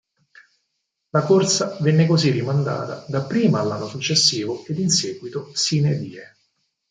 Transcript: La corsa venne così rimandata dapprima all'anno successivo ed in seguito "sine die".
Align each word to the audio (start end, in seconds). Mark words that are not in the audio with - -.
La 1.11 1.21
corsa 1.21 1.77
venne 1.81 2.07
così 2.07 2.31
rimandata 2.31 3.05
dapprima 3.07 3.59
all'anno 3.59 3.85
successivo 3.87 4.65
ed 4.65 4.79
in 4.79 4.89
seguito 4.89 5.51
"sine 5.53 5.95
die". 5.99 6.25